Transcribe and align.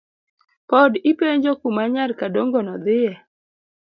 Pod 0.69 0.91
ipenjo 1.11 1.51
kuma 1.61 1.83
nyar 1.93 2.11
kodongo 2.19 2.59
no 2.67 2.75
dhie. 2.85 3.13